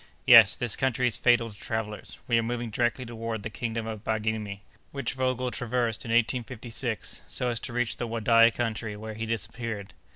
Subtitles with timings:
[0.25, 2.17] "Yes, this country is fatal to travellers.
[2.27, 7.49] We are moving directly toward the kingdom of Baghirmi, which Vogel traversed in 1856, so
[7.49, 9.93] as to reach the Wadai country, where he disappeared.